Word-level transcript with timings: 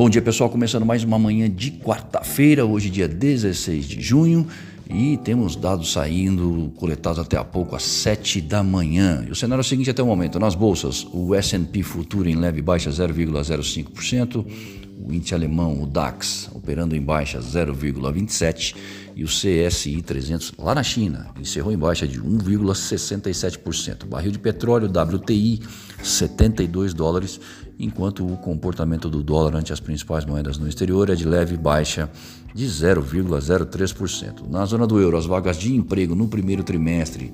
Bom 0.00 0.08
dia, 0.08 0.22
pessoal. 0.22 0.48
Começando 0.48 0.86
mais 0.86 1.04
uma 1.04 1.18
manhã 1.18 1.46
de 1.50 1.72
quarta-feira, 1.72 2.64
hoje, 2.64 2.88
dia 2.88 3.06
16 3.06 3.84
de 3.84 4.00
junho. 4.00 4.46
E 4.88 5.18
temos 5.18 5.54
dados 5.54 5.92
saindo, 5.92 6.72
coletados 6.76 7.18
até 7.18 7.36
há 7.36 7.44
pouco, 7.44 7.76
às 7.76 7.82
7 7.82 8.40
da 8.40 8.62
manhã. 8.62 9.22
E 9.28 9.30
o 9.30 9.34
cenário 9.34 9.60
é 9.60 9.62
o 9.62 9.68
seguinte 9.68 9.90
até 9.90 10.02
o 10.02 10.06
momento: 10.06 10.40
nas 10.40 10.54
bolsas, 10.54 11.06
o 11.12 11.34
SP 11.36 11.84
Futuro 11.84 12.30
em 12.30 12.34
leve 12.34 12.62
baixa 12.62 12.88
0,05%, 12.88 14.42
o 15.06 15.12
índice 15.12 15.34
alemão, 15.34 15.82
o 15.82 15.86
DAX, 15.86 16.48
operando 16.54 16.96
em 16.96 17.02
baixa 17.02 17.38
0,27%, 17.38 18.74
e 19.14 19.22
o 19.22 19.26
CSI 19.26 20.00
300 20.00 20.54
lá 20.58 20.74
na 20.74 20.82
China 20.82 21.26
encerrou 21.38 21.74
em 21.74 21.78
baixa 21.78 22.08
de 22.08 22.18
1,67%. 22.18 24.06
Barril 24.06 24.32
de 24.32 24.38
petróleo 24.38 24.88
WTI 24.88 25.60
72 26.02 26.94
dólares 26.94 27.38
enquanto 27.80 28.26
o 28.26 28.36
comportamento 28.36 29.08
do 29.08 29.22
dólar 29.22 29.56
ante 29.56 29.72
as 29.72 29.80
principais 29.80 30.26
moedas 30.26 30.58
no 30.58 30.68
exterior 30.68 31.08
é 31.08 31.14
de 31.14 31.26
leve 31.26 31.56
baixa 31.56 32.10
de 32.54 32.66
0,03%. 32.66 34.48
Na 34.48 34.66
zona 34.66 34.86
do 34.86 35.00
euro, 35.00 35.16
as 35.16 35.24
vagas 35.24 35.56
de 35.56 35.74
emprego 35.74 36.14
no 36.14 36.28
primeiro 36.28 36.62
trimestre 36.62 37.32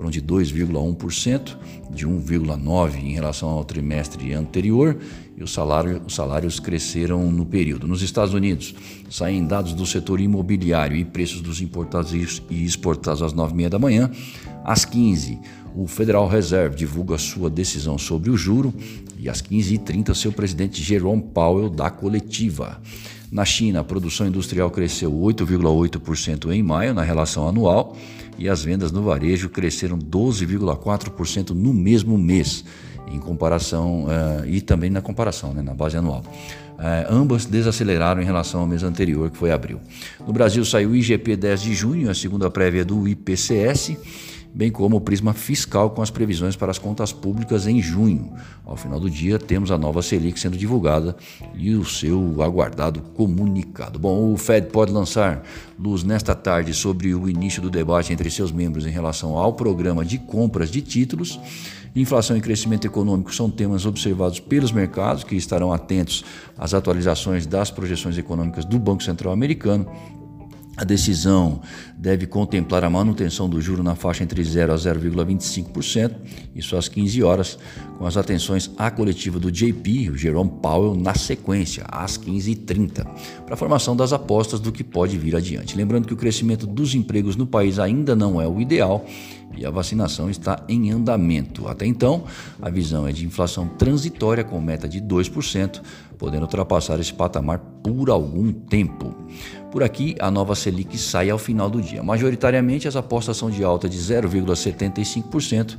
foram 0.00 0.10
de 0.10 0.22
2,1%, 0.22 1.58
de 1.90 2.06
1,9% 2.06 2.96
em 2.96 3.12
relação 3.12 3.50
ao 3.50 3.62
trimestre 3.62 4.32
anterior, 4.32 4.96
e 5.36 5.42
os, 5.42 5.52
salário, 5.52 6.00
os 6.06 6.14
salários 6.14 6.58
cresceram 6.58 7.30
no 7.30 7.44
período. 7.44 7.86
Nos 7.86 8.00
Estados 8.00 8.32
Unidos, 8.32 8.74
saem 9.10 9.46
dados 9.46 9.74
do 9.74 9.84
setor 9.84 10.18
imobiliário 10.18 10.96
e 10.96 11.04
preços 11.04 11.42
dos 11.42 11.60
importados 11.60 12.14
e 12.14 12.64
exportados 12.64 13.22
às 13.22 13.34
9h30 13.34 13.68
da 13.68 13.78
manhã. 13.78 14.10
Às 14.64 14.86
15 14.86 15.38
o 15.74 15.86
Federal 15.86 16.26
Reserve 16.26 16.74
divulga 16.74 17.16
sua 17.16 17.48
decisão 17.48 17.96
sobre 17.96 18.28
o 18.28 18.36
juro 18.36 18.74
e 19.18 19.28
às 19.28 19.40
15h30 19.40 20.14
seu 20.14 20.32
presidente 20.32 20.82
Jerome 20.82 21.22
Powell 21.22 21.68
dá 21.68 21.90
coletiva. 21.90 22.80
Na 23.30 23.44
China, 23.44 23.80
a 23.80 23.84
produção 23.84 24.26
industrial 24.26 24.70
cresceu 24.72 25.12
8,8% 25.12 26.50
em 26.52 26.62
maio 26.64 26.92
na 26.92 27.02
relação 27.02 27.46
anual 27.46 27.96
e 28.36 28.48
as 28.48 28.64
vendas 28.64 28.90
no 28.90 29.02
varejo 29.02 29.48
cresceram 29.48 29.96
12,4% 29.96 31.50
no 31.50 31.72
mesmo 31.72 32.18
mês, 32.18 32.64
em 33.06 33.20
comparação 33.20 34.04
uh, 34.04 34.44
e 34.46 34.60
também 34.60 34.90
na 34.90 35.00
comparação, 35.00 35.54
né, 35.54 35.62
na 35.62 35.74
base 35.74 35.96
anual. 35.96 36.24
Uh, 36.76 37.06
ambas 37.08 37.46
desaceleraram 37.46 38.20
em 38.20 38.24
relação 38.24 38.62
ao 38.62 38.66
mês 38.66 38.82
anterior, 38.82 39.30
que 39.30 39.36
foi 39.36 39.52
abril. 39.52 39.78
No 40.26 40.32
Brasil 40.32 40.64
saiu 40.64 40.90
o 40.90 40.96
IGP 40.96 41.36
10 41.36 41.62
de 41.62 41.74
junho, 41.74 42.10
a 42.10 42.14
segunda 42.14 42.50
prévia 42.50 42.84
do 42.84 43.06
IPCS 43.06 43.96
bem 44.52 44.70
como 44.70 44.96
o 44.96 45.00
prisma 45.00 45.32
fiscal 45.32 45.90
com 45.90 46.02
as 46.02 46.10
previsões 46.10 46.56
para 46.56 46.70
as 46.70 46.78
contas 46.78 47.12
públicas 47.12 47.66
em 47.66 47.80
junho. 47.80 48.32
Ao 48.64 48.76
final 48.76 48.98
do 48.98 49.08
dia, 49.08 49.38
temos 49.38 49.70
a 49.70 49.78
nova 49.78 50.02
Selic 50.02 50.38
sendo 50.38 50.56
divulgada 50.56 51.16
e 51.54 51.74
o 51.74 51.84
seu 51.84 52.42
aguardado 52.42 53.00
comunicado. 53.14 53.98
Bom, 53.98 54.32
o 54.32 54.36
Fed 54.36 54.68
pode 54.68 54.92
lançar 54.92 55.42
luz 55.78 56.02
nesta 56.02 56.34
tarde 56.34 56.74
sobre 56.74 57.14
o 57.14 57.28
início 57.28 57.62
do 57.62 57.70
debate 57.70 58.12
entre 58.12 58.30
seus 58.30 58.52
membros 58.52 58.86
em 58.86 58.90
relação 58.90 59.36
ao 59.36 59.52
programa 59.52 60.04
de 60.04 60.18
compras 60.18 60.70
de 60.70 60.80
títulos. 60.80 61.38
Inflação 61.94 62.36
e 62.36 62.40
crescimento 62.40 62.86
econômico 62.86 63.34
são 63.34 63.50
temas 63.50 63.84
observados 63.84 64.38
pelos 64.38 64.70
mercados, 64.70 65.24
que 65.24 65.34
estarão 65.34 65.72
atentos 65.72 66.24
às 66.56 66.72
atualizações 66.72 67.46
das 67.46 67.70
projeções 67.70 68.16
econômicas 68.16 68.64
do 68.64 68.78
Banco 68.78 69.02
Central 69.02 69.32
Americano 69.32 69.90
a 70.80 70.84
decisão 70.84 71.60
deve 71.94 72.26
contemplar 72.26 72.82
a 72.84 72.88
manutenção 72.88 73.50
do 73.50 73.60
juro 73.60 73.82
na 73.82 73.94
faixa 73.94 74.24
entre 74.24 74.42
0 74.42 74.72
a 74.72 74.76
0,25%, 74.76 76.14
isso 76.56 76.74
às 76.74 76.88
15 76.88 77.22
horas, 77.22 77.58
com 77.98 78.06
as 78.06 78.16
atenções 78.16 78.70
à 78.78 78.90
coletiva 78.90 79.38
do 79.38 79.52
JP, 79.52 80.08
o 80.08 80.16
Jerome 80.16 80.50
Powell, 80.62 80.94
na 80.94 81.14
sequência, 81.14 81.84
às 81.86 82.16
15h30, 82.16 83.04
para 83.44 83.52
a 83.52 83.56
formação 83.58 83.94
das 83.94 84.14
apostas 84.14 84.58
do 84.58 84.72
que 84.72 84.82
pode 84.82 85.18
vir 85.18 85.36
adiante. 85.36 85.76
Lembrando 85.76 86.06
que 86.06 86.14
o 86.14 86.16
crescimento 86.16 86.66
dos 86.66 86.94
empregos 86.94 87.36
no 87.36 87.46
país 87.46 87.78
ainda 87.78 88.16
não 88.16 88.40
é 88.40 88.48
o 88.48 88.58
ideal 88.58 89.04
e 89.54 89.66
a 89.66 89.70
vacinação 89.70 90.30
está 90.30 90.64
em 90.66 90.90
andamento. 90.90 91.68
Até 91.68 91.84
então, 91.84 92.24
a 92.62 92.70
visão 92.70 93.06
é 93.06 93.12
de 93.12 93.26
inflação 93.26 93.68
transitória 93.68 94.44
com 94.44 94.58
meta 94.62 94.88
de 94.88 94.98
2%, 94.98 95.82
podendo 96.20 96.42
ultrapassar 96.42 97.00
esse 97.00 97.14
patamar 97.14 97.58
por 97.82 98.10
algum 98.10 98.52
tempo. 98.52 99.16
Por 99.70 99.82
aqui, 99.82 100.16
a 100.18 100.30
nova 100.30 100.54
Selic 100.54 100.98
sai 100.98 101.30
ao 101.30 101.38
final 101.38 101.70
do 101.70 101.80
dia. 101.80 102.02
Majoritariamente, 102.02 102.86
as 102.86 102.96
apostas 102.96 103.36
são 103.36 103.48
de 103.48 103.64
alta 103.64 103.88
de 103.88 103.96
0,75%, 103.96 105.78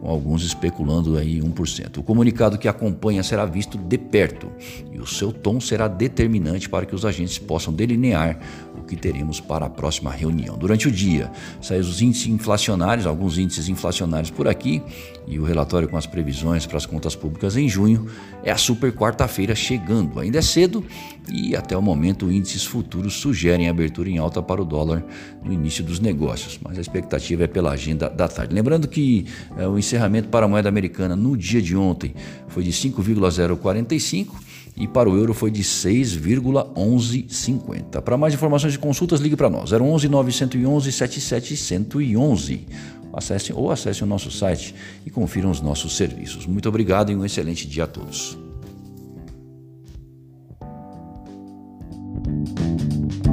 com 0.00 0.08
alguns 0.08 0.44
especulando 0.44 1.18
aí 1.18 1.40
1%. 1.40 1.98
O 1.98 2.02
comunicado 2.02 2.56
que 2.56 2.68
acompanha 2.68 3.22
será 3.22 3.44
visto 3.44 3.76
de 3.76 3.98
perto 3.98 4.48
e 4.92 4.98
o 4.98 5.06
seu 5.06 5.32
tom 5.32 5.60
será 5.60 5.88
determinante 5.88 6.68
para 6.68 6.86
que 6.86 6.94
os 6.94 7.04
agentes 7.04 7.36
possam 7.36 7.72
delinear 7.72 8.38
o 8.78 8.82
que 8.82 8.96
teremos 8.96 9.40
para 9.40 9.66
a 9.66 9.70
próxima 9.70 10.10
reunião. 10.10 10.56
Durante 10.56 10.88
o 10.88 10.90
dia, 10.90 11.30
saem 11.60 11.80
os 11.80 12.00
índices 12.00 12.28
inflacionários, 12.28 13.06
alguns 13.06 13.38
índices 13.38 13.68
inflacionários 13.68 14.30
por 14.30 14.46
aqui, 14.46 14.82
e 15.26 15.38
o 15.38 15.44
relatório 15.44 15.88
com 15.88 15.96
as 15.96 16.06
previsões 16.06 16.64
para 16.64 16.76
as 16.76 16.86
contas 16.86 17.14
públicas 17.16 17.56
em 17.56 17.68
junho 17.68 18.06
é 18.44 18.52
a 18.52 18.56
super 18.56 18.92
quarta-feira 18.92 19.54
chegando. 19.54 19.81
Ainda 20.20 20.38
é 20.38 20.42
cedo 20.42 20.84
e 21.30 21.54
até 21.54 21.76
o 21.76 21.82
momento 21.82 22.30
índices 22.30 22.64
futuros 22.64 23.14
sugerem 23.14 23.68
abertura 23.68 24.08
em 24.08 24.18
alta 24.18 24.42
para 24.42 24.62
o 24.62 24.64
dólar 24.64 25.04
no 25.44 25.52
início 25.52 25.84
dos 25.84 26.00
negócios, 26.00 26.58
mas 26.62 26.78
a 26.78 26.80
expectativa 26.80 27.44
é 27.44 27.46
pela 27.46 27.72
agenda 27.72 28.08
da 28.08 28.28
tarde. 28.28 28.54
Lembrando 28.54 28.88
que 28.88 29.26
é, 29.56 29.66
o 29.66 29.78
encerramento 29.78 30.28
para 30.28 30.46
a 30.46 30.48
moeda 30.48 30.68
americana 30.68 31.16
no 31.16 31.36
dia 31.36 31.60
de 31.60 31.76
ontem 31.76 32.14
foi 32.48 32.62
de 32.62 32.72
5,045 32.72 34.40
e 34.76 34.86
para 34.88 35.08
o 35.08 35.16
euro 35.16 35.32
foi 35.34 35.50
de 35.50 35.62
6,1150. 35.62 38.00
Para 38.00 38.16
mais 38.16 38.32
informações 38.34 38.74
e 38.74 38.78
consultas, 38.78 39.20
ligue 39.20 39.36
para 39.36 39.50
nós, 39.50 39.72
011 39.72 40.08
911 40.08 40.92
7711. 40.92 42.66
Acesse 43.12 43.52
ou 43.52 43.70
acesse 43.70 44.02
o 44.02 44.06
nosso 44.06 44.30
site 44.30 44.74
e 45.04 45.10
confiram 45.10 45.50
os 45.50 45.60
nossos 45.60 45.94
serviços. 45.96 46.46
Muito 46.46 46.66
obrigado 46.68 47.12
e 47.12 47.16
um 47.16 47.24
excelente 47.24 47.68
dia 47.68 47.84
a 47.84 47.86
todos. 47.86 48.51
Thank 52.24 53.26
you. 53.26 53.31